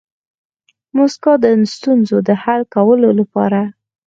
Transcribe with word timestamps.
موسکا 0.95 1.33
د 1.43 1.45
ستونزو 1.75 2.17
د 2.27 2.29
حل 2.41 2.61
کولو 2.75 3.09
لپاره 3.19 3.61